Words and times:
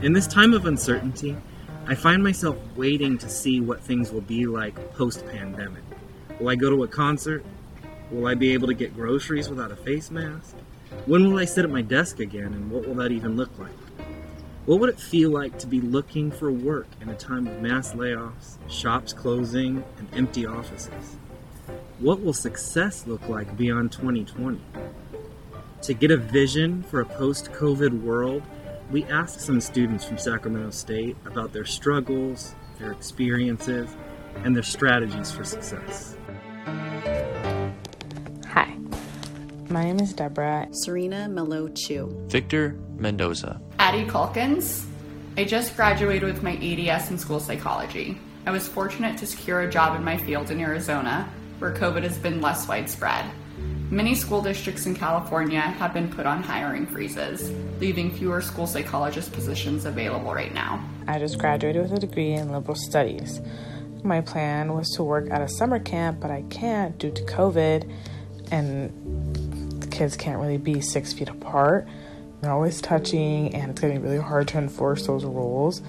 In 0.00 0.12
this 0.12 0.28
time 0.28 0.52
of 0.52 0.64
uncertainty, 0.64 1.36
I 1.88 1.96
find 1.96 2.22
myself 2.22 2.56
waiting 2.76 3.18
to 3.18 3.28
see 3.28 3.60
what 3.60 3.80
things 3.80 4.12
will 4.12 4.20
be 4.20 4.46
like 4.46 4.94
post 4.94 5.26
pandemic. 5.26 5.82
Will 6.38 6.50
I 6.50 6.54
go 6.54 6.70
to 6.70 6.84
a 6.84 6.88
concert? 6.88 7.44
Will 8.12 8.28
I 8.28 8.34
be 8.34 8.52
able 8.52 8.68
to 8.68 8.74
get 8.74 8.94
groceries 8.94 9.48
without 9.48 9.72
a 9.72 9.76
face 9.76 10.12
mask? 10.12 10.54
When 11.06 11.28
will 11.28 11.40
I 11.40 11.46
sit 11.46 11.64
at 11.64 11.70
my 11.72 11.82
desk 11.82 12.20
again, 12.20 12.54
and 12.54 12.70
what 12.70 12.86
will 12.86 12.94
that 12.94 13.10
even 13.10 13.36
look 13.36 13.50
like? 13.58 13.72
What 14.66 14.78
would 14.78 14.90
it 14.90 15.00
feel 15.00 15.30
like 15.30 15.58
to 15.58 15.66
be 15.66 15.80
looking 15.80 16.30
for 16.30 16.52
work 16.52 16.86
in 17.00 17.08
a 17.08 17.16
time 17.16 17.48
of 17.48 17.60
mass 17.60 17.94
layoffs, 17.94 18.56
shops 18.70 19.12
closing, 19.12 19.82
and 19.98 20.06
empty 20.14 20.46
offices? 20.46 21.16
What 21.98 22.22
will 22.22 22.32
success 22.32 23.04
look 23.08 23.28
like 23.28 23.56
beyond 23.56 23.90
2020? 23.90 24.60
To 25.82 25.94
get 25.94 26.12
a 26.12 26.16
vision 26.16 26.84
for 26.84 27.00
a 27.00 27.04
post 27.04 27.50
COVID 27.50 28.00
world, 28.02 28.44
we 28.90 29.04
asked 29.04 29.40
some 29.40 29.60
students 29.60 30.04
from 30.04 30.18
Sacramento 30.18 30.70
State 30.70 31.16
about 31.26 31.52
their 31.52 31.64
struggles, 31.64 32.54
their 32.78 32.92
experiences, 32.92 33.94
and 34.44 34.56
their 34.56 34.62
strategies 34.62 35.30
for 35.30 35.44
success. 35.44 36.16
Hi, 38.46 38.76
my 39.68 39.84
name 39.84 40.00
is 40.00 40.12
Deborah. 40.14 40.68
Serena 40.70 41.28
Melo 41.28 41.68
Chu. 41.68 42.08
Victor 42.28 42.78
Mendoza. 42.96 43.60
Addie 43.78 44.06
Calkins. 44.06 44.86
I 45.36 45.44
just 45.44 45.76
graduated 45.76 46.24
with 46.24 46.42
my 46.42 46.56
EdS 46.56 47.10
in 47.10 47.18
school 47.18 47.40
psychology. 47.40 48.18
I 48.46 48.50
was 48.50 48.66
fortunate 48.66 49.18
to 49.18 49.26
secure 49.26 49.60
a 49.60 49.70
job 49.70 49.96
in 49.96 50.02
my 50.02 50.16
field 50.16 50.50
in 50.50 50.60
Arizona, 50.60 51.30
where 51.58 51.74
COVID 51.74 52.02
has 52.04 52.16
been 52.16 52.40
less 52.40 52.66
widespread. 52.66 53.30
Many 53.90 54.14
school 54.14 54.42
districts 54.42 54.84
in 54.84 54.94
California 54.94 55.62
have 55.62 55.94
been 55.94 56.10
put 56.10 56.26
on 56.26 56.42
hiring 56.42 56.86
freezes, 56.86 57.50
leaving 57.80 58.14
fewer 58.14 58.42
school 58.42 58.66
psychologist 58.66 59.32
positions 59.32 59.86
available 59.86 60.34
right 60.34 60.52
now. 60.52 60.86
I 61.06 61.18
just 61.18 61.38
graduated 61.38 61.84
with 61.84 61.94
a 61.94 61.98
degree 61.98 62.32
in 62.32 62.52
liberal 62.52 62.74
studies. 62.74 63.40
My 64.04 64.20
plan 64.20 64.74
was 64.74 64.90
to 64.96 65.02
work 65.02 65.30
at 65.30 65.40
a 65.40 65.48
summer 65.48 65.78
camp, 65.78 66.20
but 66.20 66.30
I 66.30 66.42
can't 66.50 66.98
due 66.98 67.10
to 67.12 67.22
COVID, 67.22 67.90
and 68.50 69.80
the 69.80 69.86
kids 69.86 70.18
can't 70.18 70.38
really 70.38 70.58
be 70.58 70.82
six 70.82 71.14
feet 71.14 71.30
apart. 71.30 71.88
They're 72.42 72.52
always 72.52 72.82
touching, 72.82 73.54
and 73.54 73.70
it's 73.70 73.80
getting 73.80 74.02
really 74.02 74.20
hard 74.20 74.48
to 74.48 74.58
enforce 74.58 75.06
those 75.06 75.24
rules. 75.24 75.80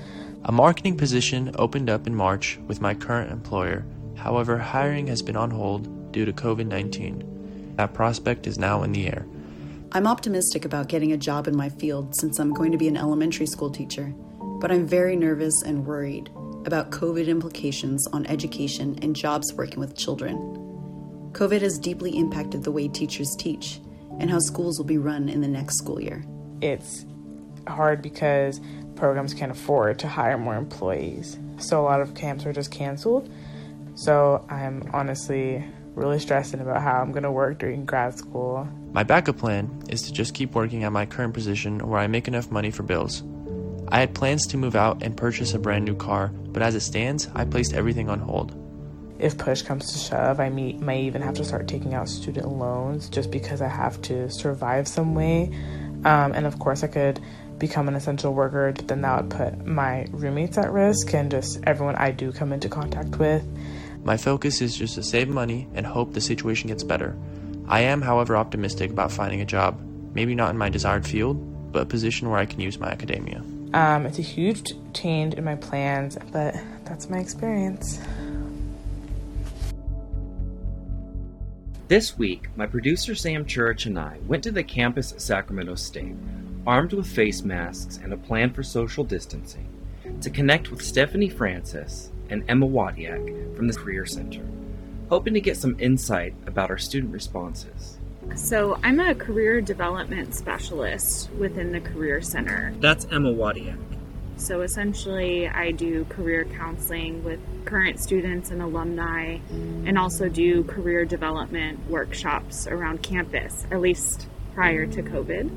A 0.45 0.53
marketing 0.53 0.95
position 0.95 1.53
opened 1.59 1.89
up 1.89 2.07
in 2.07 2.15
March 2.15 2.59
with 2.65 2.79
my 2.79 2.93
current 2.93 3.29
employer. 3.29 3.85
However, 4.15 4.57
hiring 4.57 5.07
has 5.07 5.21
been 5.21 5.35
on 5.35 5.51
hold 5.51 6.13
due 6.13 6.23
to 6.23 6.31
COVID 6.31 6.65
19. 6.65 7.38
That 7.79 7.93
prospect 7.93 8.45
is 8.45 8.59
now 8.59 8.83
in 8.83 8.91
the 8.91 9.07
air. 9.07 9.25
I'm 9.93 10.05
optimistic 10.05 10.65
about 10.65 10.89
getting 10.89 11.13
a 11.13 11.17
job 11.17 11.47
in 11.47 11.55
my 11.55 11.69
field 11.69 12.13
since 12.13 12.37
I'm 12.37 12.51
going 12.51 12.73
to 12.73 12.77
be 12.77 12.89
an 12.89 12.97
elementary 12.97 13.45
school 13.45 13.69
teacher, 13.69 14.13
but 14.59 14.69
I'm 14.69 14.85
very 14.85 15.15
nervous 15.15 15.61
and 15.61 15.85
worried 15.85 16.29
about 16.65 16.89
COVID 16.89 17.27
implications 17.27 18.05
on 18.07 18.25
education 18.25 18.99
and 19.01 19.15
jobs 19.15 19.53
working 19.53 19.79
with 19.79 19.95
children. 19.95 20.35
COVID 21.31 21.61
has 21.61 21.79
deeply 21.79 22.17
impacted 22.17 22.65
the 22.65 22.71
way 22.73 22.89
teachers 22.89 23.33
teach 23.39 23.79
and 24.19 24.29
how 24.29 24.39
schools 24.39 24.77
will 24.77 24.85
be 24.85 24.97
run 24.97 25.29
in 25.29 25.39
the 25.39 25.47
next 25.47 25.77
school 25.77 26.01
year. 26.01 26.25
It's 26.59 27.05
hard 27.65 28.01
because 28.01 28.59
programs 28.97 29.33
can't 29.33 29.53
afford 29.53 29.99
to 29.99 30.09
hire 30.09 30.37
more 30.37 30.57
employees. 30.57 31.39
So 31.59 31.79
a 31.79 31.83
lot 31.83 32.01
of 32.01 32.13
camps 32.13 32.45
are 32.45 32.51
just 32.51 32.71
canceled. 32.71 33.31
So 33.95 34.45
I'm 34.49 34.83
honestly 34.91 35.63
really 35.99 36.19
stressing 36.19 36.61
about 36.61 36.81
how 36.81 37.01
I'm 37.01 37.11
going 37.11 37.23
to 37.23 37.31
work 37.31 37.59
during 37.59 37.85
grad 37.85 38.17
school. 38.17 38.67
My 38.93 39.03
backup 39.03 39.37
plan 39.37 39.83
is 39.89 40.01
to 40.03 40.13
just 40.13 40.33
keep 40.33 40.55
working 40.55 40.83
at 40.83 40.91
my 40.91 41.05
current 41.05 41.33
position 41.33 41.87
where 41.87 41.99
I 41.99 42.07
make 42.07 42.27
enough 42.27 42.49
money 42.49 42.71
for 42.71 42.83
bills. 42.83 43.23
I 43.89 43.99
had 43.99 44.15
plans 44.15 44.47
to 44.47 44.57
move 44.57 44.75
out 44.75 45.03
and 45.03 45.17
purchase 45.17 45.53
a 45.53 45.59
brand 45.59 45.85
new 45.85 45.95
car, 45.95 46.27
but 46.27 46.61
as 46.61 46.75
it 46.75 46.81
stands, 46.81 47.27
I 47.35 47.45
placed 47.45 47.73
everything 47.73 48.09
on 48.09 48.19
hold. 48.19 48.55
If 49.19 49.37
push 49.37 49.63
comes 49.63 49.91
to 49.91 49.99
shove, 49.99 50.39
I 50.39 50.49
may, 50.49 50.73
may 50.73 51.01
even 51.03 51.21
have 51.21 51.33
to 51.35 51.43
start 51.43 51.67
taking 51.67 51.93
out 51.93 52.07
student 52.07 52.47
loans 52.47 53.09
just 53.09 53.31
because 53.31 53.61
I 53.61 53.67
have 53.67 54.01
to 54.03 54.29
survive 54.29 54.87
some 54.87 55.13
way. 55.13 55.51
Um, 56.05 56.31
and 56.31 56.45
of 56.45 56.59
course, 56.59 56.83
I 56.83 56.87
could 56.87 57.19
become 57.57 57.89
an 57.89 57.95
essential 57.95 58.33
worker, 58.33 58.71
but 58.73 58.87
then 58.87 59.01
that 59.01 59.21
would 59.21 59.31
put 59.31 59.65
my 59.65 60.07
roommates 60.11 60.57
at 60.57 60.71
risk 60.71 61.13
and 61.13 61.29
just 61.29 61.59
everyone 61.63 61.95
I 61.95 62.11
do 62.11 62.31
come 62.31 62.53
into 62.53 62.69
contact 62.69 63.17
with. 63.17 63.43
My 64.03 64.17
focus 64.17 64.61
is 64.61 64.77
just 64.77 64.95
to 64.95 65.03
save 65.03 65.29
money 65.29 65.67
and 65.73 65.85
hope 65.85 66.13
the 66.13 66.21
situation 66.21 66.69
gets 66.69 66.83
better. 66.83 67.17
I 67.67 67.81
am, 67.81 68.01
however, 68.01 68.37
optimistic 68.37 68.91
about 68.91 69.11
finding 69.11 69.41
a 69.41 69.45
job, 69.45 69.79
maybe 70.13 70.35
not 70.35 70.49
in 70.49 70.57
my 70.57 70.69
desired 70.69 71.05
field, 71.05 71.71
but 71.71 71.83
a 71.83 71.85
position 71.85 72.29
where 72.29 72.39
I 72.39 72.45
can 72.45 72.59
use 72.59 72.79
my 72.79 72.87
academia. 72.89 73.43
Um, 73.73 74.05
it's 74.05 74.17
a 74.17 74.23
huge 74.23 74.73
change 74.93 75.35
in 75.35 75.43
my 75.43 75.55
plans, 75.55 76.17
but 76.31 76.55
that's 76.85 77.09
my 77.09 77.19
experience. 77.19 77.99
This 81.87 82.17
week, 82.17 82.49
my 82.55 82.65
producer 82.65 83.15
Sam 83.15 83.45
Church 83.45 83.85
and 83.85 83.99
I 83.99 84.17
went 84.27 84.43
to 84.43 84.51
the 84.51 84.63
campus 84.63 85.11
at 85.11 85.21
Sacramento 85.21 85.75
State, 85.75 86.15
armed 86.65 86.93
with 86.93 87.07
face 87.07 87.43
masks 87.43 87.99
and 88.01 88.13
a 88.13 88.17
plan 88.17 88.51
for 88.51 88.63
social 88.63 89.03
distancing, 89.03 89.67
to 90.21 90.29
connect 90.29 90.71
with 90.71 90.81
Stephanie 90.81 91.29
Francis, 91.29 92.11
and 92.29 92.43
Emma 92.47 92.67
Wadiak 92.67 93.55
from 93.55 93.67
the 93.67 93.73
Career 93.73 94.05
Center, 94.05 94.45
hoping 95.09 95.33
to 95.33 95.41
get 95.41 95.57
some 95.57 95.75
insight 95.79 96.33
about 96.45 96.69
our 96.69 96.77
student 96.77 97.13
responses. 97.13 97.97
So, 98.35 98.77
I'm 98.83 98.99
a 98.99 99.15
career 99.15 99.59
development 99.61 100.35
specialist 100.35 101.31
within 101.31 101.71
the 101.71 101.79
Career 101.79 102.21
Center. 102.21 102.73
That's 102.79 103.05
Emma 103.11 103.33
Wadiak. 103.33 103.79
So, 104.35 104.61
essentially, 104.61 105.47
I 105.47 105.71
do 105.71 106.05
career 106.05 106.45
counseling 106.45 107.23
with 107.23 107.39
current 107.65 107.99
students 107.99 108.51
and 108.51 108.61
alumni, 108.61 109.39
and 109.85 109.97
also 109.97 110.29
do 110.29 110.63
career 110.63 111.05
development 111.05 111.89
workshops 111.89 112.67
around 112.67 113.01
campus, 113.01 113.65
at 113.71 113.81
least 113.81 114.27
prior 114.53 114.85
to 114.85 115.01
COVID. 115.01 115.49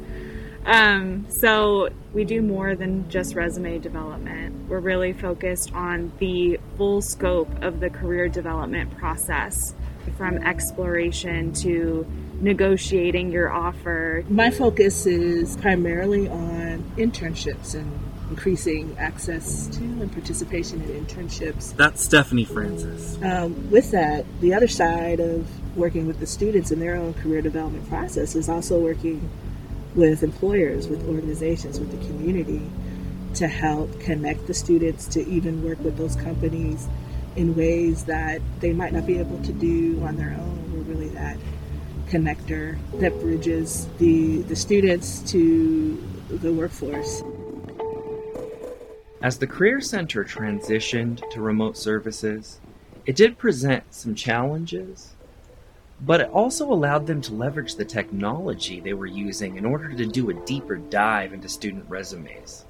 Um, 0.64 1.26
so 1.28 1.88
we 2.12 2.24
do 2.24 2.42
more 2.42 2.74
than 2.76 3.08
just 3.10 3.34
resume 3.34 3.78
development. 3.78 4.68
We're 4.68 4.80
really 4.80 5.12
focused 5.12 5.72
on 5.74 6.12
the 6.18 6.60
full 6.76 7.02
scope 7.02 7.50
of 7.62 7.80
the 7.80 7.90
career 7.90 8.28
development 8.28 8.96
process 8.96 9.74
from 10.16 10.38
exploration 10.38 11.52
to 11.52 12.06
negotiating 12.40 13.30
your 13.30 13.52
offer. 13.52 14.24
My 14.28 14.50
focus 14.50 15.06
is 15.06 15.56
primarily 15.56 16.28
on 16.28 16.82
internships 16.96 17.74
and 17.74 17.98
increasing 18.30 18.96
access 18.98 19.66
to 19.68 19.82
and 19.82 20.10
participation 20.10 20.80
in 20.82 21.04
internships. 21.04 21.76
That's 21.76 22.02
Stephanie 22.02 22.44
Francis. 22.44 23.18
Um, 23.22 23.70
with 23.70 23.90
that, 23.90 24.24
the 24.40 24.54
other 24.54 24.68
side 24.68 25.20
of 25.20 25.46
working 25.76 26.06
with 26.06 26.18
the 26.18 26.26
students 26.26 26.70
in 26.70 26.80
their 26.80 26.96
own 26.96 27.14
career 27.14 27.42
development 27.42 27.88
process 27.88 28.34
is 28.34 28.48
also 28.48 28.80
working 28.80 29.28
with 29.94 30.22
employers, 30.22 30.88
with 30.88 31.06
organizations, 31.08 31.78
with 31.78 31.90
the 31.90 32.06
community 32.06 32.62
to 33.34 33.48
help 33.48 33.98
connect 34.00 34.46
the 34.46 34.54
students 34.54 35.06
to 35.06 35.26
even 35.26 35.62
work 35.62 35.78
with 35.80 35.96
those 35.96 36.16
companies 36.16 36.86
in 37.36 37.54
ways 37.54 38.04
that 38.04 38.40
they 38.60 38.72
might 38.72 38.92
not 38.92 39.06
be 39.06 39.18
able 39.18 39.42
to 39.42 39.52
do 39.52 40.02
on 40.02 40.16
their 40.16 40.36
own. 40.38 40.72
We're 40.72 40.94
really 40.94 41.08
that 41.10 41.36
connector 42.08 42.78
that 43.00 43.18
bridges 43.20 43.88
the, 43.98 44.42
the 44.42 44.56
students 44.56 45.20
to 45.32 45.96
the 46.28 46.52
workforce. 46.52 47.22
As 49.22 49.38
the 49.38 49.46
Career 49.46 49.80
Center 49.80 50.24
transitioned 50.24 51.28
to 51.30 51.40
remote 51.40 51.76
services, 51.76 52.60
it 53.06 53.16
did 53.16 53.38
present 53.38 53.84
some 53.94 54.14
challenges 54.14 55.14
but 56.04 56.20
it 56.20 56.30
also 56.30 56.72
allowed 56.72 57.06
them 57.06 57.20
to 57.22 57.34
leverage 57.34 57.76
the 57.76 57.84
technology 57.84 58.80
they 58.80 58.92
were 58.92 59.06
using 59.06 59.56
in 59.56 59.64
order 59.64 59.88
to 59.88 60.06
do 60.06 60.30
a 60.30 60.34
deeper 60.34 60.76
dive 60.76 61.32
into 61.32 61.48
student 61.48 61.84
resumes. 61.88 62.64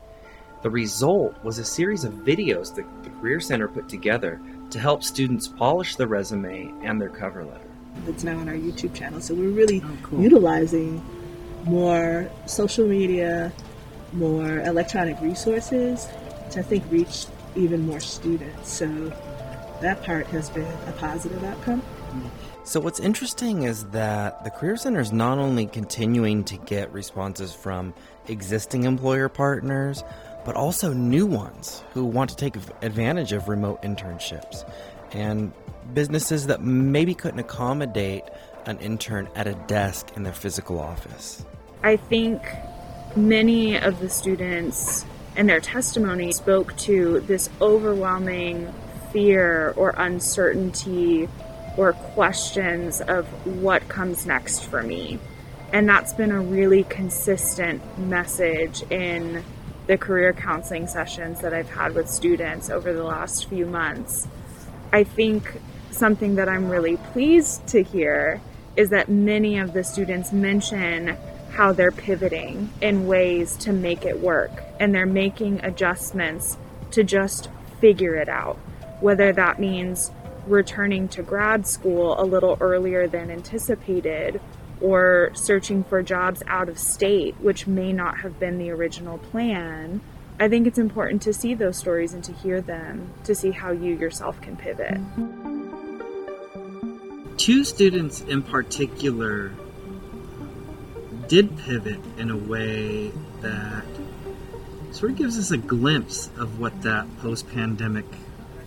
The 0.63 0.71
result 0.71 1.43
was 1.43 1.59
a 1.59 1.65
series 1.65 2.05
of 2.05 2.13
videos 2.13 2.75
that 2.77 2.87
the 3.03 3.11
Career 3.11 3.41
Center 3.41 3.69
put 3.69 3.89
together 3.89 4.41
to 4.71 4.79
help 4.79 5.03
students 5.03 5.49
polish 5.49 5.97
their 5.97 6.07
resume 6.07 6.73
and 6.83 7.01
their 7.01 7.09
cover 7.09 7.45
letter. 7.45 7.69
It's 8.07 8.23
now 8.23 8.39
on 8.39 8.49
our 8.49 8.55
YouTube 8.55 8.95
channel, 8.95 9.21
so 9.21 9.35
we're 9.35 9.51
really 9.51 9.83
oh, 9.85 9.97
cool. 10.03 10.21
utilizing 10.21 11.03
more 11.65 12.31
social 12.47 12.87
media, 12.87 13.53
more 14.13 14.61
electronic 14.61 15.21
resources 15.21 16.07
to, 16.51 16.61
I 16.61 16.63
think, 16.63 16.85
reach 16.91 17.27
even 17.57 17.87
more 17.87 18.01
students. 18.01 18.71
So 18.71 18.87
that 19.81 20.03
part 20.05 20.27
has 20.29 20.49
been 20.51 20.73
a 20.87 20.93
positive 20.93 21.43
outcome. 21.45 21.81
Mm-hmm. 21.81 22.42
So, 22.65 22.79
what's 22.79 23.01
interesting 23.01 23.65
is 23.65 23.85
that 23.87 24.45
the 24.45 24.51
Career 24.51 24.77
Center 24.77 25.01
is 25.01 25.13
not 25.13 25.39
only 25.39 25.67
continuing 25.67 26.45
to 26.45 26.57
get 26.59 26.93
responses 26.93 27.53
from 27.53 27.93
existing 28.29 28.85
employer 28.85 29.29
partners, 29.29 30.05
but 30.45 30.55
also 30.55 30.93
new 30.93 31.27
ones 31.27 31.83
who 31.93 32.05
want 32.05 32.31
to 32.31 32.37
take 32.37 32.55
advantage 32.81 33.33
of 33.33 33.49
remote 33.49 33.83
internships 33.83 34.65
and 35.11 35.53
businesses 35.93 36.47
that 36.47 36.63
maybe 36.63 37.15
couldn't 37.15 37.41
accommodate 37.41 38.23
an 38.67 38.79
intern 38.79 39.29
at 39.35 39.49
a 39.49 39.55
desk 39.67 40.13
in 40.15 40.23
their 40.23 40.33
physical 40.33 40.79
office. 40.79 41.45
I 41.83 41.97
think 41.97 42.43
many 43.17 43.77
of 43.77 43.99
the 43.99 44.09
students 44.09 45.05
and 45.35 45.49
their 45.49 45.61
testimony 45.61 46.31
spoke 46.31 46.77
to 46.77 47.21
this 47.21 47.51
overwhelming 47.61 48.73
fear 49.13 49.75
or 49.77 49.95
uncertainty 49.97 51.29
or 51.77 51.93
questions 51.93 53.01
of 53.01 53.27
what 53.47 53.89
comes 53.89 54.27
next 54.27 54.65
for 54.65 54.83
me. 54.83 55.19
And 55.73 55.89
that's 55.89 56.13
been 56.13 56.31
a 56.31 56.41
really 56.41 56.85
consistent 56.85 57.99
message 57.99 58.83
in 58.91 59.43
the 59.87 59.97
career 59.97 60.33
counseling 60.33 60.87
sessions 60.87 61.41
that 61.41 61.55
I've 61.55 61.71
had 61.71 61.95
with 61.95 62.09
students 62.09 62.71
over 62.71 62.93
the 62.93 63.03
last 63.03 63.47
few 63.49 63.67
months. 63.67 64.29
I 64.93 65.05
think 65.05 65.61
something 65.91 66.35
that 66.37 66.49
I'm 66.49 66.69
really 66.69 66.97
pleased 66.97 67.67
to 67.69 67.83
hear 67.83 68.41
is 68.77 68.91
that 68.91 69.09
many 69.09 69.59
of 69.59 69.73
the 69.73 69.85
students 69.85 70.33
mention 70.33 71.17
how 71.53 71.73
they're 71.73 71.93
pivoting 71.93 72.71
in 72.81 73.07
ways 73.07 73.57
to 73.57 73.73
make 73.73 74.05
it 74.05 74.21
work 74.21 74.51
and 74.81 74.95
they're 74.95 75.07
making 75.07 75.63
adjustments 75.65 76.57
to 76.91 77.05
just 77.05 77.49
figure 77.81 78.15
it 78.15 78.29
out. 78.29 78.57
Whether 79.01 79.33
that 79.33 79.59
means 79.59 80.11
returning 80.47 81.09
to 81.09 81.23
grad 81.23 81.67
school 81.67 82.21
a 82.21 82.25
little 82.25 82.57
earlier 82.61 83.07
than 83.07 83.31
anticipated 83.31 84.41
or 84.81 85.31
searching 85.35 85.85
for 85.85 86.03
jobs 86.03 86.43
out 86.47 86.69
of 86.69 86.79
state, 86.79 87.37
which 87.41 87.67
may 87.67 87.93
not 87.93 88.21
have 88.21 88.39
been 88.41 88.59
the 88.59 88.71
original 88.71 89.19
plan. 89.19 90.01
I 90.41 90.49
think 90.49 90.67
it's 90.67 90.79
important 90.79 91.23
to 91.23 91.33
see 91.33 91.55
those 91.55 91.77
stories 91.77 92.15
and 92.15 92.25
to 92.25 92.33
hear 92.33 92.61
them 92.61 93.13
to 93.25 93.35
see 93.35 93.53
how 93.53 93.71
you 93.71 93.95
yourself 93.95 94.41
can 94.41 94.57
pivot. 94.57 94.99
Two 97.37 97.65
students 97.65 98.21
in 98.23 98.43
particular 98.43 99.53
did 101.29 101.57
pivot 101.59 102.01
in 102.19 102.31
a 102.31 102.37
way 102.37 103.13
that 103.41 103.85
sort 104.91 105.13
of 105.13 105.19
gives 105.19 105.39
us 105.39 105.51
a 105.51 105.57
glimpse 105.57 106.29
of 106.37 106.59
what 106.59 106.83
that 106.83 107.07
post 107.19 107.49
pandemic 107.51 108.05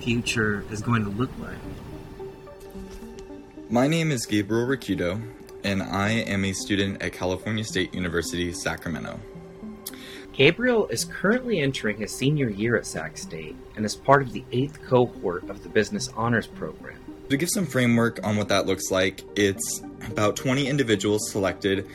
future 0.06 0.64
is 0.70 0.82
going 0.82 1.04
to 1.04 1.10
look 1.10 1.32
like. 1.40 1.58
My 3.72 3.88
name 3.88 4.12
is 4.12 4.28
Gabriel 4.28 4.68
Ricciuto, 4.68 5.20
and 5.64 5.82
I 5.82 6.10
am 6.10 6.46
a 6.46 6.54
student 6.54 7.02
at 7.02 7.12
California 7.12 7.64
State 7.64 7.92
University, 7.96 8.54
Sacramento. 8.54 9.20
Gabriel 10.32 10.88
is 10.90 11.06
currently 11.06 11.60
entering 11.60 11.98
his 11.98 12.14
senior 12.14 12.50
year 12.50 12.76
at 12.76 12.86
Sac 12.86 13.18
State 13.18 13.56
and 13.76 13.84
is 13.84 13.96
part 13.96 14.22
of 14.22 14.32
the 14.32 14.44
eighth 14.52 14.80
cohort 14.84 15.50
of 15.50 15.64
the 15.64 15.70
Business 15.70 16.10
Honors 16.16 16.46
Program. 16.46 17.00
To 17.30 17.38
give 17.38 17.50
some 17.50 17.66
framework 17.66 18.24
on 18.24 18.38
what 18.38 18.50
that 18.50 18.68
looks 18.68 18.92
like, 18.92 19.24
it's 19.36 19.82
about 20.06 20.36
20 20.36 20.68
individuals 20.68 21.32
selected 21.32 21.88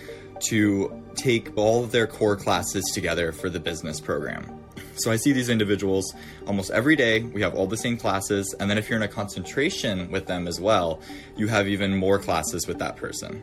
to 0.48 1.00
take 1.14 1.56
all 1.56 1.84
of 1.84 1.92
their 1.92 2.08
core 2.08 2.34
classes 2.34 2.90
together 2.92 3.30
for 3.30 3.48
the 3.48 3.60
business 3.60 4.00
program. 4.00 4.59
So 4.96 5.10
I 5.10 5.16
see 5.16 5.32
these 5.32 5.48
individuals 5.48 6.14
almost 6.46 6.70
every 6.70 6.96
day. 6.96 7.20
We 7.20 7.42
have 7.42 7.54
all 7.54 7.66
the 7.66 7.76
same 7.76 7.96
classes. 7.96 8.54
And 8.58 8.70
then 8.70 8.78
if 8.78 8.88
you're 8.88 8.98
in 8.98 9.02
a 9.02 9.08
concentration 9.08 10.10
with 10.10 10.26
them 10.26 10.46
as 10.46 10.60
well, 10.60 11.00
you 11.36 11.48
have 11.48 11.68
even 11.68 11.96
more 11.96 12.18
classes 12.18 12.66
with 12.66 12.78
that 12.78 12.96
person. 12.96 13.42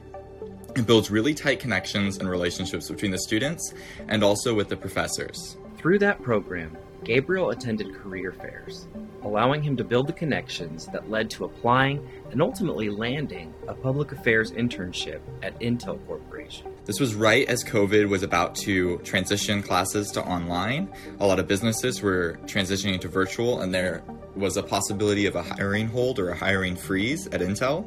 It 0.76 0.86
builds 0.86 1.10
really 1.10 1.34
tight 1.34 1.60
connections 1.60 2.18
and 2.18 2.30
relationships 2.30 2.90
between 2.90 3.12
the 3.12 3.18
students 3.18 3.74
and 4.08 4.24
also 4.24 4.54
with 4.54 4.70
the 4.70 4.78
professors. 4.78 5.58
Through 5.78 6.00
that 6.00 6.22
program, 6.22 6.78
Gabriel 7.04 7.52
attended 7.52 7.94
career 7.96 8.32
fairs, 8.32 8.88
allowing 9.24 9.62
him 9.62 9.78
to 9.78 9.84
build 9.84 10.08
the 10.08 10.14
connections 10.14 10.88
that 10.88 11.10
led 11.10 11.30
to 11.32 11.46
applying 11.46 12.06
and 12.32 12.42
ultimately 12.42 12.90
landing 12.90 13.54
a 13.68 13.74
public 13.74 14.12
affairs 14.12 14.52
internship 14.52 15.20
at 15.44 15.58
Intel 15.60 16.06
Corporation. 16.08 16.72
This 16.86 17.00
was 17.00 17.16
right 17.16 17.48
as 17.48 17.64
COVID 17.64 18.10
was 18.10 18.24
about 18.24 18.56
to 18.56 18.98
transition 19.00 19.62
classes 19.62 20.12
to 20.12 20.24
online. 20.24 20.92
A 21.20 21.28
lot 21.28 21.40
of 21.40 21.48
businesses 21.48 22.02
were 22.02 22.40
transitioning 22.46 23.00
to 23.02 23.08
virtual, 23.08 23.62
and 23.62 23.74
there 23.74 24.04
was 24.36 24.58
a 24.58 24.64
possibility 24.64 25.26
of 25.26 25.36
a 25.36 25.42
hiring 25.42 25.88
hold 25.88 26.20
or 26.20 26.30
a 26.30 26.36
hiring 26.36 26.76
freeze 26.76 27.28
at 27.28 27.42
Intel. 27.42 27.86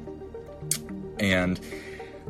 And 1.18 1.60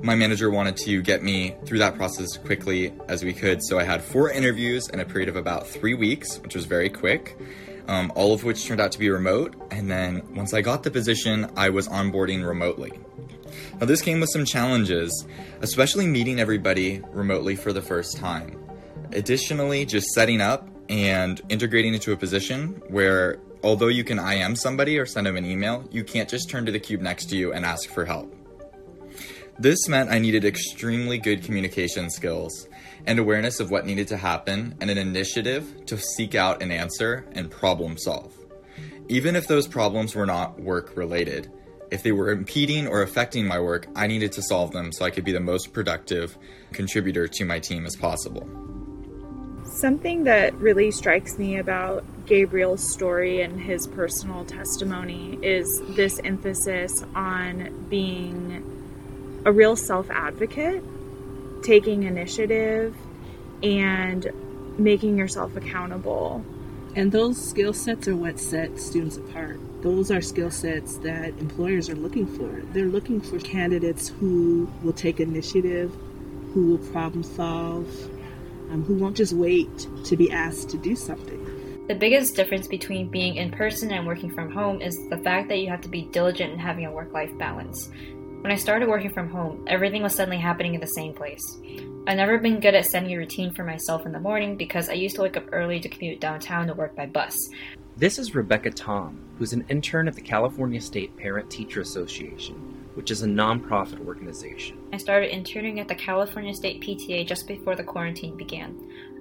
my 0.02 0.14
manager 0.14 0.50
wanted 0.50 0.76
to 0.78 1.02
get 1.02 1.22
me 1.22 1.54
through 1.64 1.78
that 1.78 1.96
process 1.96 2.36
quickly 2.36 2.92
as 3.08 3.24
we 3.24 3.32
could. 3.32 3.62
So 3.62 3.78
I 3.78 3.84
had 3.84 4.02
four 4.02 4.30
interviews 4.30 4.88
in 4.88 5.00
a 5.00 5.04
period 5.04 5.28
of 5.28 5.36
about 5.36 5.66
three 5.66 5.94
weeks, 5.94 6.38
which 6.38 6.54
was 6.54 6.64
very 6.64 6.88
quick, 6.88 7.38
um, 7.88 8.10
all 8.14 8.32
of 8.32 8.44
which 8.44 8.64
turned 8.64 8.80
out 8.80 8.92
to 8.92 8.98
be 8.98 9.10
remote. 9.10 9.54
And 9.70 9.90
then 9.90 10.34
once 10.34 10.54
I 10.54 10.62
got 10.62 10.82
the 10.82 10.90
position, 10.90 11.50
I 11.56 11.68
was 11.68 11.88
onboarding 11.88 12.46
remotely. 12.46 12.92
Now, 13.78 13.86
this 13.86 14.00
came 14.00 14.20
with 14.20 14.30
some 14.30 14.44
challenges, 14.44 15.26
especially 15.60 16.06
meeting 16.06 16.40
everybody 16.40 17.02
remotely 17.12 17.56
for 17.56 17.72
the 17.72 17.82
first 17.82 18.16
time. 18.16 18.58
Additionally, 19.12 19.84
just 19.84 20.08
setting 20.08 20.40
up 20.40 20.68
and 20.88 21.40
integrating 21.48 21.94
into 21.94 22.12
a 22.12 22.16
position 22.16 22.80
where 22.88 23.38
although 23.62 23.88
you 23.88 24.04
can 24.04 24.18
IM 24.18 24.56
somebody 24.56 24.98
or 24.98 25.06
send 25.06 25.26
them 25.26 25.36
an 25.36 25.44
email, 25.44 25.86
you 25.90 26.04
can't 26.04 26.28
just 26.28 26.48
turn 26.48 26.64
to 26.66 26.72
the 26.72 26.80
cube 26.80 27.00
next 27.00 27.26
to 27.26 27.36
you 27.36 27.52
and 27.52 27.64
ask 27.64 27.88
for 27.90 28.04
help. 28.04 28.34
This 29.60 29.88
meant 29.88 30.08
I 30.08 30.18
needed 30.18 30.46
extremely 30.46 31.18
good 31.18 31.44
communication 31.44 32.08
skills 32.08 32.66
and 33.04 33.18
awareness 33.18 33.60
of 33.60 33.70
what 33.70 33.84
needed 33.84 34.08
to 34.08 34.16
happen 34.16 34.74
and 34.80 34.88
an 34.88 34.96
initiative 34.96 35.84
to 35.84 35.98
seek 35.98 36.34
out 36.34 36.62
an 36.62 36.70
answer 36.70 37.26
and 37.32 37.50
problem 37.50 37.98
solve. 37.98 38.32
Even 39.10 39.36
if 39.36 39.46
those 39.46 39.68
problems 39.68 40.14
were 40.14 40.24
not 40.24 40.58
work 40.58 40.96
related, 40.96 41.52
if 41.90 42.02
they 42.02 42.10
were 42.10 42.30
impeding 42.30 42.88
or 42.88 43.02
affecting 43.02 43.46
my 43.46 43.60
work, 43.60 43.86
I 43.94 44.06
needed 44.06 44.32
to 44.32 44.42
solve 44.42 44.72
them 44.72 44.92
so 44.92 45.04
I 45.04 45.10
could 45.10 45.26
be 45.26 45.32
the 45.32 45.40
most 45.40 45.74
productive 45.74 46.38
contributor 46.72 47.28
to 47.28 47.44
my 47.44 47.58
team 47.58 47.84
as 47.84 47.96
possible. 47.96 48.48
Something 49.78 50.24
that 50.24 50.54
really 50.54 50.90
strikes 50.90 51.36
me 51.38 51.58
about 51.58 52.02
Gabriel's 52.24 52.90
story 52.90 53.42
and 53.42 53.60
his 53.60 53.86
personal 53.88 54.46
testimony 54.46 55.38
is 55.42 55.66
this 55.90 56.18
emphasis 56.24 56.92
on 57.14 57.88
being 57.90 58.79
a 59.44 59.52
real 59.52 59.76
self 59.76 60.10
advocate, 60.10 60.82
taking 61.62 62.04
initiative, 62.04 62.94
and 63.62 64.30
making 64.78 65.16
yourself 65.18 65.56
accountable. 65.56 66.44
And 66.96 67.12
those 67.12 67.42
skill 67.42 67.72
sets 67.72 68.08
are 68.08 68.16
what 68.16 68.40
set 68.40 68.78
students 68.80 69.16
apart. 69.16 69.60
Those 69.82 70.10
are 70.10 70.20
skill 70.20 70.50
sets 70.50 70.98
that 70.98 71.28
employers 71.38 71.88
are 71.88 71.94
looking 71.94 72.26
for. 72.26 72.62
They're 72.72 72.86
looking 72.86 73.20
for 73.20 73.38
candidates 73.38 74.08
who 74.08 74.68
will 74.82 74.92
take 74.92 75.20
initiative, 75.20 75.96
who 76.52 76.66
will 76.66 76.90
problem 76.90 77.22
solve, 77.22 77.86
um, 78.70 78.84
who 78.84 78.94
won't 78.96 79.16
just 79.16 79.32
wait 79.32 79.86
to 80.04 80.16
be 80.16 80.30
asked 80.32 80.68
to 80.70 80.78
do 80.78 80.96
something. 80.96 81.86
The 81.86 81.94
biggest 81.94 82.36
difference 82.36 82.68
between 82.68 83.08
being 83.08 83.36
in 83.36 83.50
person 83.50 83.90
and 83.90 84.06
working 84.06 84.30
from 84.30 84.50
home 84.50 84.80
is 84.80 84.96
the 85.10 85.18
fact 85.18 85.48
that 85.48 85.58
you 85.58 85.68
have 85.68 85.80
to 85.82 85.88
be 85.88 86.02
diligent 86.02 86.52
in 86.52 86.58
having 86.58 86.86
a 86.86 86.92
work 86.92 87.12
life 87.12 87.36
balance. 87.38 87.90
When 88.40 88.52
I 88.52 88.56
started 88.56 88.88
working 88.88 89.12
from 89.12 89.28
home, 89.28 89.66
everything 89.66 90.02
was 90.02 90.14
suddenly 90.14 90.38
happening 90.38 90.74
in 90.74 90.80
the 90.80 90.86
same 90.86 91.12
place. 91.12 91.42
I've 92.06 92.16
never 92.16 92.38
been 92.38 92.58
good 92.58 92.74
at 92.74 92.86
setting 92.86 93.12
a 93.12 93.16
routine 93.18 93.52
for 93.52 93.64
myself 93.64 94.06
in 94.06 94.12
the 94.12 94.18
morning 94.18 94.56
because 94.56 94.88
I 94.88 94.94
used 94.94 95.16
to 95.16 95.22
wake 95.22 95.36
up 95.36 95.44
early 95.52 95.78
to 95.78 95.90
commute 95.90 96.20
downtown 96.20 96.66
to 96.68 96.72
work 96.72 96.96
by 96.96 97.04
bus. 97.04 97.36
This 97.98 98.18
is 98.18 98.34
Rebecca 98.34 98.70
Tom, 98.70 99.20
who's 99.36 99.52
an 99.52 99.66
intern 99.68 100.08
at 100.08 100.14
the 100.14 100.22
California 100.22 100.80
State 100.80 101.14
Parent 101.18 101.50
Teacher 101.50 101.82
Association, 101.82 102.54
which 102.94 103.10
is 103.10 103.22
a 103.22 103.26
nonprofit 103.26 104.06
organization. 104.06 104.78
I 104.90 104.96
started 104.96 105.34
interning 105.34 105.78
at 105.78 105.88
the 105.88 105.94
California 105.94 106.54
State 106.54 106.80
PTA 106.80 107.26
just 107.26 107.46
before 107.46 107.76
the 107.76 107.84
quarantine 107.84 108.38
began. 108.38 108.74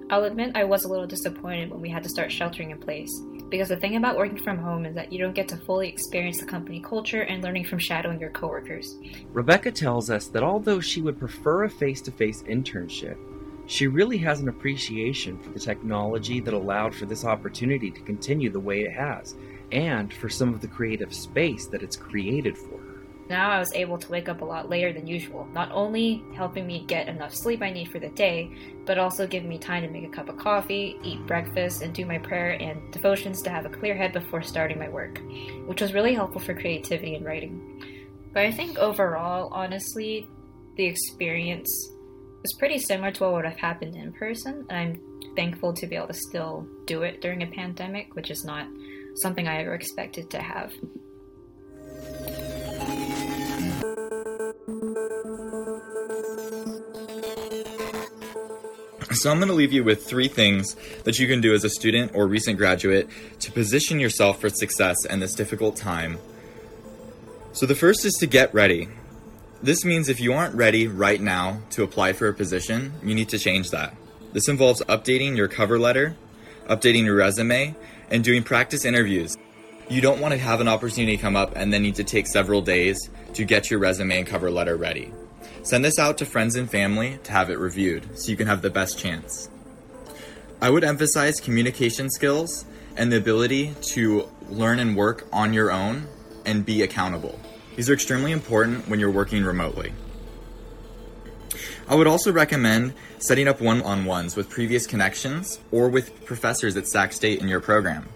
I'll 0.08 0.24
admit 0.24 0.56
I 0.56 0.64
was 0.64 0.84
a 0.84 0.88
little 0.88 1.06
disappointed 1.06 1.70
when 1.70 1.82
we 1.82 1.90
had 1.90 2.02
to 2.04 2.08
start 2.08 2.32
sheltering 2.32 2.70
in 2.70 2.78
place, 2.78 3.12
because 3.50 3.68
the 3.68 3.76
thing 3.76 3.96
about 3.96 4.16
working 4.16 4.42
from 4.42 4.58
home 4.58 4.86
is 4.86 4.94
that 4.94 5.12
you 5.12 5.18
don't 5.18 5.34
get 5.34 5.48
to 5.48 5.56
fully 5.56 5.88
experience 5.88 6.38
the 6.38 6.46
company 6.46 6.80
culture 6.80 7.22
and 7.22 7.42
learning 7.42 7.64
from 7.64 7.78
shadowing 7.78 8.20
your 8.20 8.30
coworkers. 8.30 8.96
Rebecca 9.32 9.72
tells 9.72 10.08
us 10.08 10.28
that 10.28 10.42
although 10.42 10.80
she 10.80 11.02
would 11.02 11.18
prefer 11.18 11.64
a 11.64 11.70
face 11.70 12.00
to 12.02 12.12
face 12.12 12.42
internship, 12.44 13.16
she 13.66 13.86
really 13.86 14.18
has 14.18 14.40
an 14.40 14.48
appreciation 14.48 15.38
for 15.38 15.50
the 15.50 15.60
technology 15.60 16.40
that 16.40 16.54
allowed 16.54 16.94
for 16.94 17.06
this 17.06 17.24
opportunity 17.24 17.90
to 17.90 18.00
continue 18.00 18.50
the 18.50 18.58
way 18.58 18.80
it 18.80 18.92
has, 18.92 19.34
and 19.70 20.12
for 20.12 20.28
some 20.28 20.52
of 20.54 20.60
the 20.60 20.66
creative 20.66 21.14
space 21.14 21.66
that 21.66 21.82
it's 21.82 21.96
created 21.96 22.56
for 22.56 22.78
her. 22.78 22.89
Now 23.30 23.50
I 23.50 23.60
was 23.60 23.72
able 23.74 23.96
to 23.96 24.10
wake 24.10 24.28
up 24.28 24.40
a 24.40 24.44
lot 24.44 24.68
later 24.68 24.92
than 24.92 25.06
usual, 25.06 25.46
not 25.52 25.70
only 25.70 26.24
helping 26.34 26.66
me 26.66 26.84
get 26.88 27.06
enough 27.06 27.32
sleep 27.32 27.62
I 27.62 27.70
need 27.70 27.88
for 27.88 28.00
the 28.00 28.08
day, 28.08 28.50
but 28.84 28.98
also 28.98 29.24
giving 29.24 29.48
me 29.48 29.56
time 29.56 29.84
to 29.84 29.88
make 29.88 30.02
a 30.02 30.08
cup 30.08 30.28
of 30.28 30.36
coffee, 30.36 30.98
eat 31.04 31.24
breakfast, 31.28 31.80
and 31.80 31.94
do 31.94 32.04
my 32.04 32.18
prayer 32.18 32.60
and 32.60 32.92
devotions 32.92 33.40
to 33.42 33.50
have 33.50 33.66
a 33.66 33.68
clear 33.68 33.96
head 33.96 34.12
before 34.12 34.42
starting 34.42 34.80
my 34.80 34.88
work, 34.88 35.20
which 35.66 35.80
was 35.80 35.94
really 35.94 36.12
helpful 36.12 36.40
for 36.40 36.54
creativity 36.54 37.14
and 37.14 37.24
writing. 37.24 38.10
But 38.34 38.46
I 38.46 38.50
think 38.50 38.78
overall, 38.78 39.48
honestly, 39.52 40.26
the 40.76 40.86
experience 40.86 41.70
was 42.42 42.52
pretty 42.58 42.80
similar 42.80 43.12
to 43.12 43.22
what 43.22 43.32
would 43.34 43.44
have 43.44 43.58
happened 43.58 43.94
in 43.94 44.12
person, 44.12 44.66
and 44.68 44.76
I'm 44.76 45.34
thankful 45.36 45.72
to 45.74 45.86
be 45.86 45.94
able 45.94 46.08
to 46.08 46.14
still 46.14 46.66
do 46.84 47.02
it 47.02 47.20
during 47.20 47.44
a 47.44 47.46
pandemic, 47.46 48.16
which 48.16 48.32
is 48.32 48.44
not 48.44 48.66
something 49.22 49.46
I 49.46 49.60
ever 49.60 49.74
expected 49.74 50.30
to 50.30 50.42
have. 50.42 50.72
So 59.12 59.30
I'm 59.30 59.36
going 59.36 59.48
to 59.48 59.54
leave 59.54 59.72
you 59.72 59.84
with 59.84 60.06
three 60.06 60.28
things 60.28 60.76
that 61.04 61.18
you 61.18 61.26
can 61.26 61.42
do 61.42 61.52
as 61.52 61.62
a 61.62 61.68
student 61.68 62.12
or 62.14 62.26
recent 62.26 62.56
graduate 62.56 63.06
to 63.40 63.52
position 63.52 64.00
yourself 64.00 64.40
for 64.40 64.48
success 64.48 64.96
in 65.04 65.20
this 65.20 65.34
difficult 65.34 65.76
time. 65.76 66.18
So 67.52 67.66
the 67.66 67.74
first 67.74 68.06
is 68.06 68.14
to 68.20 68.26
get 68.26 68.54
ready. 68.54 68.88
This 69.62 69.84
means 69.84 70.08
if 70.08 70.20
you 70.20 70.32
aren't 70.32 70.54
ready 70.54 70.86
right 70.88 71.20
now 71.20 71.60
to 71.70 71.82
apply 71.82 72.14
for 72.14 72.28
a 72.28 72.32
position, 72.32 72.94
you 73.04 73.14
need 73.14 73.28
to 73.28 73.38
change 73.38 73.70
that. 73.72 73.94
This 74.32 74.48
involves 74.48 74.80
updating 74.82 75.36
your 75.36 75.48
cover 75.48 75.78
letter, 75.78 76.16
updating 76.66 77.04
your 77.04 77.16
resume, 77.16 77.74
and 78.10 78.24
doing 78.24 78.42
practice 78.42 78.86
interviews. 78.86 79.36
You 79.90 80.00
don't 80.00 80.20
want 80.20 80.30
to 80.30 80.38
have 80.38 80.60
an 80.60 80.68
opportunity 80.68 81.16
come 81.16 81.34
up 81.34 81.54
and 81.56 81.72
then 81.72 81.82
need 81.82 81.96
to 81.96 82.04
take 82.04 82.28
several 82.28 82.62
days 82.62 83.10
to 83.34 83.44
get 83.44 83.72
your 83.72 83.80
resume 83.80 84.18
and 84.18 84.26
cover 84.26 84.48
letter 84.48 84.76
ready. 84.76 85.12
Send 85.64 85.84
this 85.84 85.98
out 85.98 86.16
to 86.18 86.26
friends 86.26 86.54
and 86.54 86.70
family 86.70 87.18
to 87.24 87.32
have 87.32 87.50
it 87.50 87.58
reviewed 87.58 88.16
so 88.16 88.30
you 88.30 88.36
can 88.36 88.46
have 88.46 88.62
the 88.62 88.70
best 88.70 89.00
chance. 89.00 89.50
I 90.62 90.70
would 90.70 90.84
emphasize 90.84 91.40
communication 91.40 92.08
skills 92.08 92.66
and 92.96 93.10
the 93.10 93.16
ability 93.16 93.74
to 93.94 94.28
learn 94.48 94.78
and 94.78 94.94
work 94.94 95.26
on 95.32 95.52
your 95.52 95.72
own 95.72 96.06
and 96.46 96.64
be 96.64 96.82
accountable. 96.82 97.40
These 97.74 97.90
are 97.90 97.94
extremely 97.94 98.30
important 98.30 98.86
when 98.86 99.00
you're 99.00 99.10
working 99.10 99.42
remotely. 99.42 99.92
I 101.88 101.96
would 101.96 102.06
also 102.06 102.30
recommend 102.30 102.94
setting 103.18 103.48
up 103.48 103.60
one 103.60 103.82
on 103.82 104.04
ones 104.04 104.36
with 104.36 104.50
previous 104.50 104.86
connections 104.86 105.58
or 105.72 105.88
with 105.88 106.24
professors 106.24 106.76
at 106.76 106.86
Sac 106.86 107.12
State 107.12 107.40
in 107.40 107.48
your 107.48 107.60
program. 107.60 108.08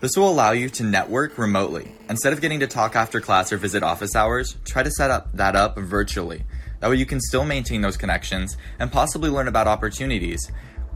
This 0.00 0.16
will 0.16 0.30
allow 0.30 0.52
you 0.52 0.70
to 0.70 0.82
network 0.82 1.36
remotely. 1.36 1.92
Instead 2.08 2.32
of 2.32 2.40
getting 2.40 2.60
to 2.60 2.66
talk 2.66 2.96
after 2.96 3.20
class 3.20 3.52
or 3.52 3.58
visit 3.58 3.82
office 3.82 4.16
hours, 4.16 4.56
try 4.64 4.82
to 4.82 4.90
set 4.90 5.10
up 5.10 5.30
that 5.34 5.54
up 5.54 5.78
virtually. 5.78 6.44
That 6.80 6.88
way 6.88 6.96
you 6.96 7.04
can 7.04 7.20
still 7.20 7.44
maintain 7.44 7.82
those 7.82 7.98
connections 7.98 8.56
and 8.78 8.90
possibly 8.90 9.28
learn 9.28 9.46
about 9.46 9.66
opportunities 9.66 10.50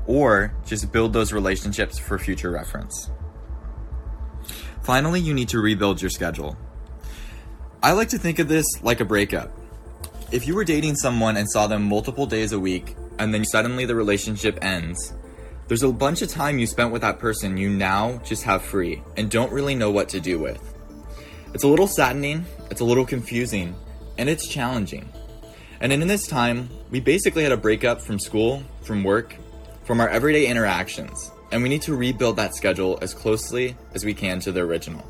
or 0.07 0.55
just 0.65 0.91
build 0.91 1.13
those 1.13 1.35
relationships 1.35 1.99
for 1.99 2.19
future 2.19 2.51
reference. 2.51 3.11
Finally, 4.83 5.21
you 5.21 5.35
need 5.35 5.51
to 5.51 5.61
rebuild 5.61 6.01
your 6.01 6.11
schedule. 6.11 6.57
I 7.83 7.93
like 7.93 8.09
to 8.11 8.19
think 8.19 8.39
of 8.39 8.49
this 8.49 8.65
like 8.83 9.01
a 9.01 9.05
breakup. 9.05 9.51
If 10.33 10.47
you 10.47 10.55
were 10.55 10.65
dating 10.65 10.97
someone 10.97 11.37
and 11.37 11.51
saw 11.51 11.67
them 11.67 11.83
multiple 11.83 12.25
days 12.25 12.53
a 12.53 12.59
week, 12.59 12.97
and 13.19 13.33
then 13.33 13.45
suddenly 13.45 13.85
the 13.85 13.95
relationship 13.95 14.59
ends, 14.63 15.13
there's 15.69 15.83
a 15.83 15.93
bunch 15.93 16.21
of 16.21 16.29
time 16.29 16.59
you 16.59 16.67
spent 16.67 16.93
with 16.93 17.03
that 17.03 17.19
person 17.19 17.57
you 17.57 17.71
now 17.71 18.21
just 18.25 18.43
have 18.45 18.63
free 18.63 19.03
and 19.17 19.31
don't 19.31 19.51
really 19.53 19.75
know 19.75 19.91
what 19.91 20.11
to 20.11 20.21
do 20.21 20.39
with. 20.39 20.61
It's 21.55 21.65
a 21.65 21.69
little 21.69 21.87
saddening, 21.87 22.45
it's 22.71 22.81
a 22.81 22.85
little 22.85 23.07
confusing, 23.07 23.75
and 24.19 24.29
it's 24.29 24.47
challenging. 24.47 25.09
And 25.81 25.93
in 25.93 26.07
this 26.07 26.27
time, 26.27 26.69
we 26.91 27.01
basically 27.01 27.43
had 27.43 27.53
a 27.53 27.57
breakup 27.57 28.01
from 28.01 28.19
school, 28.19 28.63
from 28.83 29.05
work, 29.05 29.37
from 29.85 30.01
our 30.01 30.09
everyday 30.09 30.47
interactions, 30.47 31.31
and 31.51 31.63
we 31.63 31.69
need 31.69 31.83
to 31.83 31.95
rebuild 31.95 32.37
that 32.37 32.55
schedule 32.55 32.99
as 33.01 33.15
closely 33.15 33.77
as 33.95 34.05
we 34.05 34.15
can 34.15 34.41
to 34.41 34.53
the 34.53 34.61
original. 34.61 35.07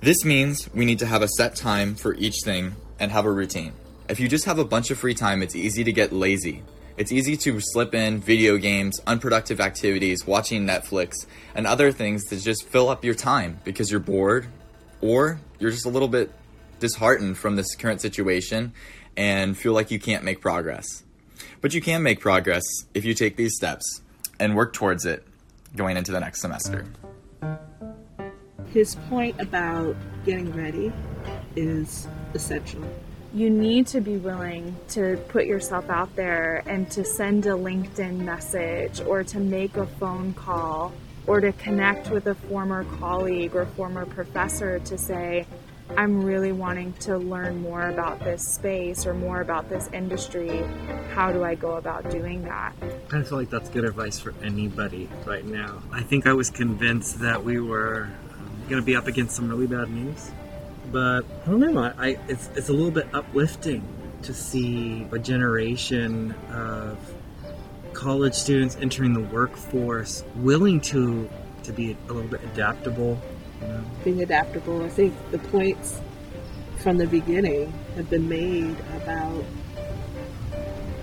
This 0.00 0.24
means 0.24 0.68
we 0.74 0.84
need 0.84 0.98
to 0.98 1.06
have 1.06 1.22
a 1.22 1.28
set 1.28 1.56
time 1.56 1.94
for 1.94 2.14
each 2.14 2.42
thing 2.44 2.74
and 3.00 3.10
have 3.10 3.24
a 3.24 3.32
routine. 3.32 3.72
If 4.08 4.20
you 4.20 4.28
just 4.28 4.44
have 4.44 4.58
a 4.58 4.64
bunch 4.64 4.90
of 4.90 4.98
free 4.98 5.14
time, 5.14 5.42
it's 5.42 5.56
easy 5.56 5.82
to 5.82 5.92
get 5.92 6.12
lazy. 6.12 6.62
It's 6.96 7.10
easy 7.10 7.36
to 7.38 7.60
slip 7.60 7.94
in 7.94 8.20
video 8.20 8.56
games, 8.56 9.00
unproductive 9.06 9.60
activities, 9.60 10.26
watching 10.26 10.66
Netflix, 10.66 11.26
and 11.54 11.66
other 11.66 11.90
things 11.90 12.24
to 12.26 12.40
just 12.40 12.68
fill 12.68 12.88
up 12.88 13.04
your 13.04 13.14
time 13.14 13.60
because 13.64 13.90
you're 13.90 14.00
bored 14.00 14.46
or 15.00 15.40
you're 15.58 15.70
just 15.70 15.86
a 15.86 15.88
little 15.88 16.08
bit 16.08 16.32
disheartened 16.80 17.36
from 17.36 17.56
this 17.56 17.74
current 17.74 18.00
situation 18.00 18.72
and 19.16 19.56
feel 19.56 19.72
like 19.72 19.90
you 19.90 19.98
can't 19.98 20.24
make 20.24 20.40
progress. 20.40 21.02
But 21.60 21.74
you 21.74 21.80
can 21.80 22.02
make 22.02 22.20
progress 22.20 22.62
if 22.94 23.04
you 23.04 23.14
take 23.14 23.36
these 23.36 23.56
steps 23.56 24.02
and 24.38 24.54
work 24.54 24.72
towards 24.72 25.04
it 25.04 25.26
going 25.74 25.96
into 25.96 26.12
the 26.12 26.20
next 26.20 26.40
semester 26.40 26.86
his 28.74 28.96
point 29.08 29.40
about 29.40 29.94
getting 30.26 30.52
ready 30.52 30.92
is 31.54 32.08
essential. 32.34 32.82
You 33.34 33.50
need 33.50 33.88
to 33.88 34.00
be 34.00 34.16
willing 34.16 34.76
to 34.90 35.16
put 35.26 35.46
yourself 35.46 35.90
out 35.90 36.14
there 36.14 36.62
and 36.66 36.88
to 36.92 37.04
send 37.04 37.46
a 37.46 37.50
LinkedIn 37.50 38.18
message 38.18 39.00
or 39.00 39.24
to 39.24 39.40
make 39.40 39.76
a 39.76 39.86
phone 39.86 40.34
call 40.34 40.92
or 41.26 41.40
to 41.40 41.50
connect 41.50 42.10
with 42.10 42.28
a 42.28 42.36
former 42.36 42.84
colleague 42.84 43.56
or 43.56 43.66
former 43.66 44.06
professor 44.06 44.78
to 44.78 44.96
say, 44.96 45.48
I'm 45.96 46.22
really 46.24 46.52
wanting 46.52 46.92
to 47.00 47.18
learn 47.18 47.60
more 47.60 47.88
about 47.88 48.20
this 48.20 48.54
space 48.54 49.04
or 49.04 49.14
more 49.14 49.40
about 49.40 49.68
this 49.68 49.88
industry. 49.92 50.62
How 51.12 51.32
do 51.32 51.42
I 51.42 51.56
go 51.56 51.72
about 51.74 52.08
doing 52.12 52.44
that? 52.44 52.72
I 53.10 53.24
feel 53.24 53.38
like 53.38 53.50
that's 53.50 53.68
good 53.68 53.84
advice 53.84 54.20
for 54.20 54.32
anybody 54.44 55.08
right 55.26 55.44
now. 55.44 55.82
I 55.90 56.04
think 56.04 56.28
I 56.28 56.34
was 56.34 56.50
convinced 56.50 57.18
that 57.18 57.42
we 57.42 57.58
were 57.58 58.08
um, 58.30 58.62
going 58.68 58.80
to 58.80 58.86
be 58.86 58.94
up 58.94 59.08
against 59.08 59.34
some 59.34 59.48
really 59.48 59.66
bad 59.66 59.90
news. 59.90 60.30
But 60.90 61.24
I 61.46 61.50
don't 61.50 61.60
know. 61.60 61.92
I, 61.98 62.18
it's 62.28 62.50
it's 62.54 62.68
a 62.68 62.72
little 62.72 62.90
bit 62.90 63.08
uplifting 63.12 63.82
to 64.22 64.34
see 64.34 65.06
a 65.12 65.18
generation 65.18 66.34
of 66.50 66.98
college 67.92 68.34
students 68.34 68.76
entering 68.80 69.12
the 69.12 69.20
workforce 69.20 70.24
willing 70.36 70.80
to 70.80 71.28
to 71.64 71.72
be 71.72 71.96
a 72.08 72.12
little 72.12 72.28
bit 72.28 72.42
adaptable. 72.44 73.18
You 73.60 73.68
know? 73.68 73.84
Being 74.04 74.22
adaptable. 74.22 74.84
I 74.84 74.88
think 74.88 75.14
the 75.30 75.38
points 75.38 76.00
from 76.78 76.98
the 76.98 77.06
beginning 77.06 77.72
have 77.96 78.10
been 78.10 78.28
made 78.28 78.76
about 78.96 79.44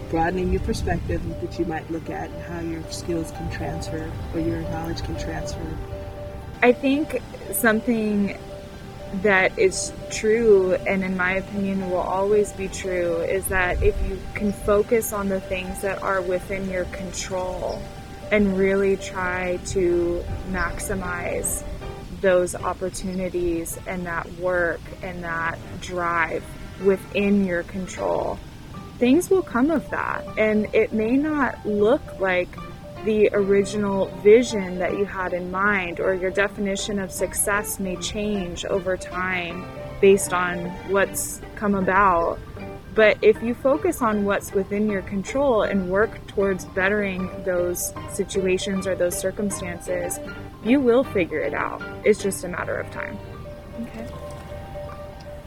broadening 0.10 0.52
your 0.52 0.62
perspective 0.62 1.22
that 1.42 1.58
you 1.58 1.66
might 1.66 1.90
look 1.90 2.10
at 2.10 2.30
and 2.30 2.44
how 2.44 2.60
your 2.60 2.84
skills 2.92 3.32
can 3.32 3.50
transfer 3.50 4.12
or 4.34 4.40
your 4.42 4.60
knowledge 4.64 5.02
can 5.04 5.18
transfer 5.18 5.66
I 6.64 6.74
think 6.74 7.22
something 7.54 8.38
that 9.15 9.58
is 9.60 9.91
true 10.10 10.74
and 10.88 11.03
in 11.03 11.18
my 11.18 11.34
opinion 11.34 11.89
will 11.89 11.98
always 11.98 12.51
be 12.53 12.68
true 12.70 13.18
is 13.18 13.46
that 13.48 13.82
if 13.84 13.96
you 14.08 14.18
can 14.34 14.53
focus 14.53 15.12
on 15.12 15.27
the 15.27 15.41
things 15.41 15.82
that 15.82 16.01
are 16.01 16.22
within 16.22 16.70
your 16.70 16.86
control 16.86 17.82
and 18.32 18.58
really 18.58 18.96
try 18.96 19.60
to 19.65 20.24
maximize 20.50 21.63
those 22.22 22.56
opportunities 22.56 23.77
and 23.86 24.06
that 24.06 24.32
work 24.34 24.80
and 25.01 25.24
that 25.24 25.58
drive 25.82 26.44
within 26.82 27.46
your 27.46 27.63
control 27.63 28.39
things 29.01 29.32
will 29.32 29.41
come 29.41 29.72
of 29.72 29.89
that. 29.89 30.24
And 30.38 30.68
it 30.75 30.94
may 30.94 31.18
not 31.18 31.65
look 31.65 32.20
like 32.20 32.56
the 33.05 33.29
original 33.34 34.08
vision 34.24 34.79
that 34.79 34.98
you 34.98 35.05
had 35.05 35.34
in 35.34 35.51
mind, 35.51 36.00
or 36.00 36.13
your 36.13 36.31
definition 36.31 37.00
of 37.00 37.12
success 37.12 37.79
may 37.79 37.96
change 37.98 38.65
over 38.65 38.98
time 38.98 39.65
based 40.00 40.34
on 40.34 40.65
what's 40.89 41.41
come 41.55 41.75
about. 41.75 42.39
But 42.93 43.17
if 43.22 43.41
you 43.41 43.53
focus 43.53 44.01
on 44.01 44.25
what's 44.25 44.51
within 44.51 44.89
your 44.89 45.01
control 45.03 45.63
and 45.63 45.89
work 45.89 46.27
towards 46.27 46.65
bettering 46.65 47.29
those 47.43 47.93
situations 48.12 48.86
or 48.86 48.96
those 48.96 49.17
circumstances, 49.17 50.20
you 50.63 50.79
will 50.81 51.03
figure 51.03 51.39
it 51.39 51.53
out. 51.53 51.81
It's 52.05 52.22
just 52.22 52.43
a 52.43 52.50
matter 52.50 52.75
of 52.75 52.91
time. 52.91 53.17
Okay. 53.81 54.08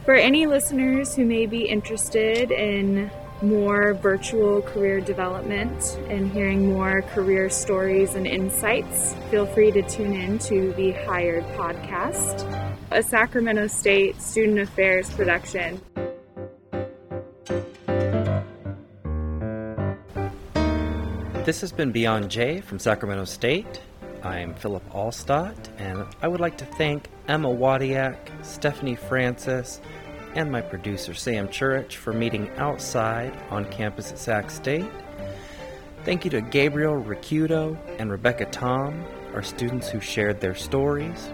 For 0.04 0.14
any 0.14 0.46
listeners 0.46 1.14
who 1.14 1.24
may 1.24 1.46
be 1.46 1.66
interested 1.66 2.50
in 2.50 3.10
more 3.44 3.94
virtual 3.94 4.62
career 4.62 5.00
development 5.00 5.98
and 6.08 6.30
hearing 6.32 6.72
more 6.72 7.02
career 7.02 7.50
stories 7.50 8.14
and 8.14 8.26
insights, 8.26 9.14
feel 9.30 9.46
free 9.46 9.70
to 9.70 9.82
tune 9.82 10.14
in 10.14 10.38
to 10.38 10.72
the 10.72 10.92
Hired 10.92 11.44
Podcast, 11.56 12.42
a 12.90 13.02
Sacramento 13.02 13.66
State 13.66 14.20
Student 14.20 14.60
Affairs 14.60 15.10
production. 15.10 15.80
This 21.44 21.60
has 21.60 21.72
been 21.72 21.92
Beyond 21.92 22.30
J 22.30 22.62
from 22.62 22.78
Sacramento 22.78 23.26
State. 23.26 23.82
I'm 24.22 24.54
Philip 24.54 24.82
Allstott, 24.90 25.68
and 25.76 26.06
I 26.22 26.28
would 26.28 26.40
like 26.40 26.56
to 26.56 26.64
thank 26.64 27.10
Emma 27.28 27.48
Wadiak, 27.48 28.16
Stephanie 28.42 28.96
Francis, 28.96 29.82
and 30.34 30.50
my 30.50 30.60
producer 30.60 31.14
Sam 31.14 31.48
Church 31.48 31.96
for 31.96 32.12
meeting 32.12 32.50
outside 32.56 33.32
on 33.50 33.64
campus 33.70 34.10
at 34.10 34.18
Sac 34.18 34.50
State. 34.50 34.90
Thank 36.04 36.24
you 36.24 36.30
to 36.32 36.40
Gabriel 36.40 37.02
Ricciuto 37.02 37.78
and 37.98 38.10
Rebecca 38.10 38.46
Tom, 38.46 39.04
our 39.32 39.42
students 39.42 39.88
who 39.88 40.00
shared 40.00 40.40
their 40.40 40.54
stories. 40.54 41.32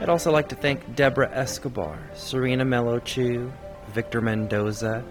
I'd 0.00 0.08
also 0.08 0.30
like 0.30 0.48
to 0.48 0.56
thank 0.56 0.94
Deborah 0.94 1.30
Escobar, 1.32 1.98
Serena 2.14 2.64
Melochu, 2.64 3.52
Victor 3.88 4.20
Mendoza, 4.20 5.04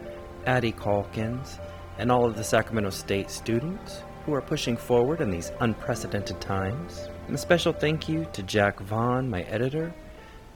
Addie 0.46 0.72
Calkins, 0.72 1.60
and 1.98 2.12
all 2.12 2.25
of 2.25 2.36
the 2.36 2.43
Sacramento 2.43 2.89
State 2.89 3.29
students 3.29 4.03
who 4.25 4.34
are 4.34 4.41
pushing 4.41 4.77
forward 4.77 5.22
in 5.22 5.29
these 5.29 5.51
unprecedented 5.60 6.39
times. 6.41 7.10
And 7.27 7.36
a 7.36 7.39
special 7.39 7.74
thank 7.74 8.10
you 8.10 8.25
to 8.34 8.43
Jack 8.43 8.79
Vaughn, 8.79 9.29
my 9.29 9.43
editor, 9.43 9.93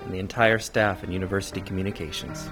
and 0.08 0.16
the 0.16 0.20
entire 0.20 0.58
staff 0.58 1.04
in 1.04 1.12
University 1.12 1.60
Communications. 1.60 2.50